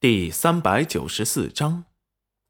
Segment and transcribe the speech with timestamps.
[0.00, 1.84] 第三百九十四章，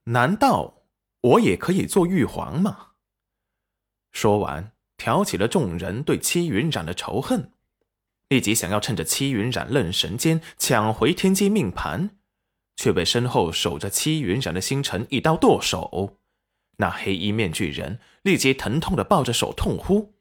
[0.05, 0.85] 难道
[1.21, 2.91] 我也可以做玉皇吗？
[4.13, 7.51] 说完，挑起了众人对戚云染的仇恨，
[8.29, 12.11] 立即想要趁着戚云染愣神间抢回天机命盘，
[12.77, 16.21] 却被身后守着戚云染的星辰一刀剁手。
[16.77, 20.15] 那黑衣面具人立即疼痛的抱着手痛呼，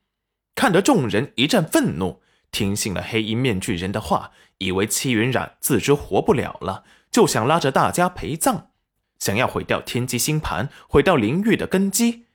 [0.56, 6.86] 看得众人一阵愤怒，听信了黑衣面具人的话，以为戚云染自知活不了了。
[7.12, 8.68] 就想拉着大家陪葬，
[9.18, 12.28] 想要毁掉天机星盘，毁掉灵域的根基，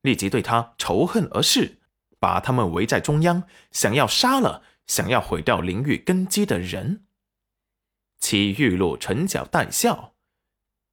[0.00, 1.80] 立即对他仇恨而视，
[2.18, 7.06] 把他们围在中央，想要杀了想要毁掉灵域根基的人。
[8.18, 10.14] 齐玉露唇角带笑，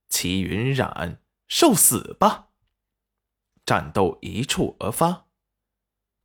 [0.09, 2.50] 齐云染受死吧！
[3.66, 5.26] 战斗一触而发，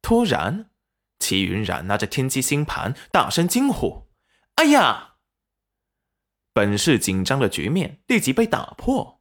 [0.03, 0.71] 突然，
[1.19, 4.09] 齐云染拿着天机星盘，大声惊呼
[4.57, 5.07] ：“哎呀！”
[6.53, 9.21] 本是紧张的局面立即被打破，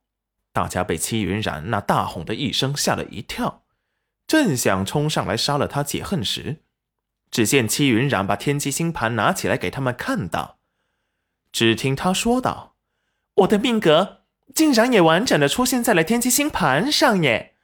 [0.51, 3.63] 大家被戚云染那大吼的一声吓了一跳，
[4.25, 6.63] 正想冲上来杀了他解恨时，
[7.29, 10.57] 只见戚云染把天机星盘拿起来给他们看到，
[11.51, 12.75] 只听他说道
[13.35, 14.23] ：“我的命格
[14.55, 17.55] 竟然也完整的出现在了天机星盘上耶！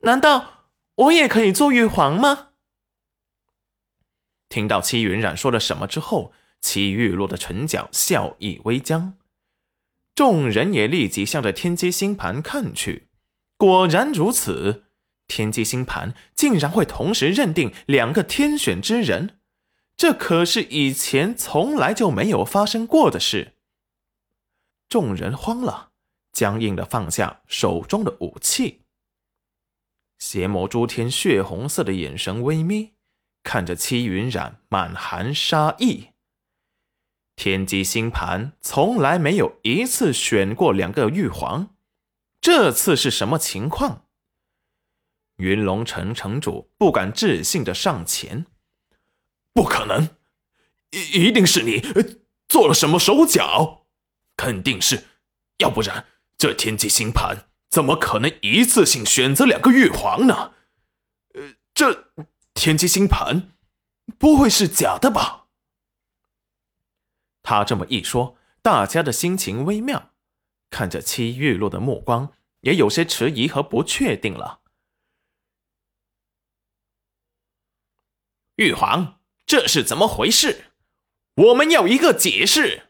[0.00, 2.48] 难道我也可以做玉皇吗？”
[4.50, 6.32] 听到戚云染说了什么之后。
[6.64, 9.18] 齐玉露的唇角笑意微僵，
[10.14, 13.08] 众人也立即向着天机星盘看去。
[13.58, 14.84] 果然如此，
[15.28, 19.38] 天机星盘竟然会同时认定两个天选之人，
[19.94, 23.52] 这可是以前从来就没有发生过的事。
[24.88, 25.90] 众人慌了，
[26.32, 28.80] 僵硬的放下手中的武器。
[30.18, 32.92] 邪魔诸天血红色的眼神微眯，
[33.42, 36.13] 看着戚云染，满含杀意。
[37.36, 41.74] 天机星盘从来没有一次选过两个玉皇，
[42.40, 44.04] 这次是什么情况？
[45.36, 48.46] 云龙城城主不敢置信的上前
[49.52, 50.10] ：“不可能，
[50.90, 51.82] 一一定是你
[52.46, 53.86] 做了什么手脚，
[54.36, 55.04] 肯定是，
[55.58, 56.06] 要不然
[56.38, 60.52] 这天机星盘怎么可能一次性选择两个玉皇呢？
[61.34, 62.12] 呃，这
[62.54, 63.50] 天机星盘
[64.16, 65.43] 不会是假的吧？”
[67.44, 70.10] 他这么一说，大家的心情微妙，
[70.70, 72.32] 看着戚玉露的目光
[72.62, 74.62] 也有些迟疑和不确定了。
[78.56, 80.72] 玉皇，这是怎么回事？
[81.36, 82.84] 我们要一个解释。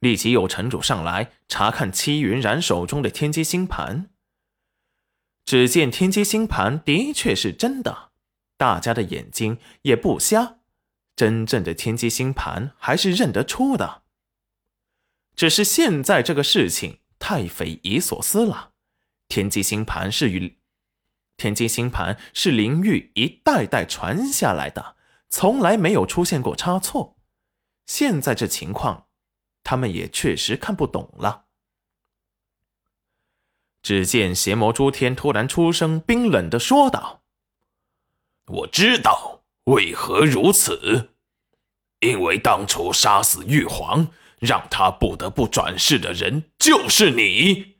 [0.00, 4.10] 立即有城主上来查看戚云染手中的天机星盘。
[5.44, 8.12] 只见天机星盘的确是真的，
[8.56, 10.60] 大家的眼睛也不瞎。
[11.22, 14.02] 真正的天机星盘还是认得出的，
[15.36, 18.72] 只是现在这个事情太匪夷所思了。
[19.28, 20.58] 天机星盘是与
[21.36, 24.96] 天机星盘是灵域一代代传下来的，
[25.28, 27.16] 从来没有出现过差错。
[27.86, 29.06] 现在这情况，
[29.62, 31.44] 他们也确实看不懂了。
[33.80, 37.22] 只见邪魔诸天突然出声，冰冷的说道
[38.46, 41.10] ：“我知道为何如此。”
[42.02, 44.08] 因为当初杀死玉皇，
[44.40, 47.76] 让他不得不转世的人就是你，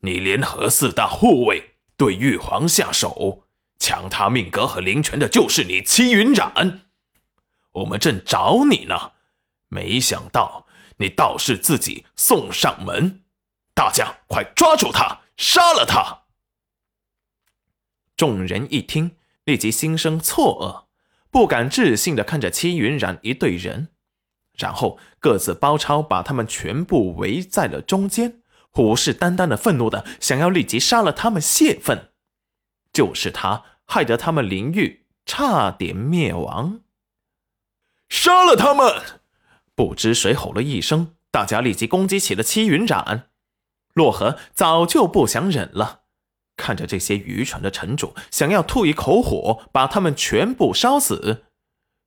[0.00, 3.44] 你联合四大护卫对玉皇下手，
[3.78, 6.88] 抢他命格和灵权的就是你戚云染。
[7.70, 9.12] 我们正找你呢，
[9.68, 13.22] 没想到你倒是自己送上门，
[13.74, 16.24] 大家快抓住他，杀了他！
[18.16, 20.91] 众人一听，立即心生错愕。
[21.32, 23.88] 不敢置信的看着戚云染一队人，
[24.58, 32.10] 然后各自包抄，把他们全部围在了中间，虎视眈眈的愤怒的想要立即杀了他们泄愤。
[32.92, 36.82] 就是他害得他们灵域差点灭亡，
[38.10, 39.02] 杀了他们！
[39.74, 43.30] 不知谁吼了一声，大家立即攻击起了戚云染。
[43.94, 46.01] 洛河早就不想忍了。
[46.62, 51.42] 看着这些愚蠢的城主，想要吐一口火，把他们全部烧死。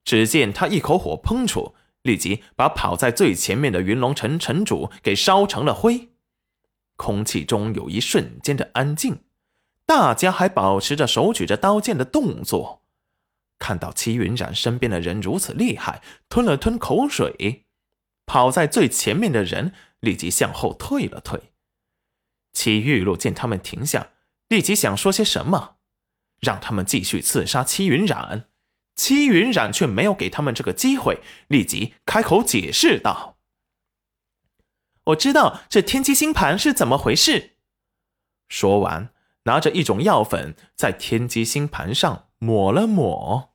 [0.05, 6.07] 只见他一口火喷出，立即把跑在最前面的云龙城城主给烧成了灰。
[6.95, 9.23] 空气中有一瞬间的安静，
[9.85, 12.83] 大家还保持着手举着刀剑的动作。
[13.59, 17.65] 看到齐云染身边的人如此厉害，吞了吞口水，
[18.25, 21.51] 跑在最前面的人立即向后退了退。
[22.53, 24.11] 齐玉露见他们停下。
[24.47, 25.77] 立即想说些什么，
[26.39, 28.49] 让他们继续刺杀戚云染，
[28.95, 33.37] 戚云染却没有给他们这个机会，立即开口解释道
[35.05, 37.57] ：“我知道这天机星盘是怎么回事。
[38.47, 39.11] 说完，
[39.45, 43.54] 拿着一种药粉在天机星盘上抹了抹。